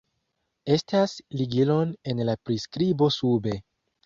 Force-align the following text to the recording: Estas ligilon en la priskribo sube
Estas 0.75 1.13
ligilon 1.41 1.91
en 2.13 2.23
la 2.31 2.37
priskribo 2.49 3.11
sube 3.19 3.55